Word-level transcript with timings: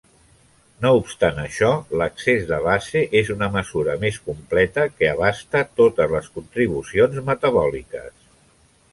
No 0.83 0.91
obstant 0.99 1.41
això, 1.41 1.67
l'excés 2.01 2.45
de 2.51 2.57
base 2.67 3.03
és 3.19 3.29
una 3.33 3.49
mesura 3.57 3.95
més 4.05 4.17
completa 4.29 4.85
que 4.93 5.11
abasta 5.11 5.61
totes 5.81 6.11
les 6.15 6.31
contribucions 6.39 7.21
metabòliques. 7.29 8.25